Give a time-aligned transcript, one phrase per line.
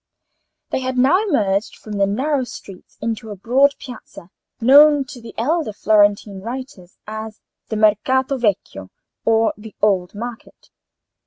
[0.71, 5.35] They had now emerged from the narrow streets into a broad piazza, known to the
[5.37, 8.89] elder Florentine writers as the Mercato Vecchio,
[9.25, 10.71] or the Old Market.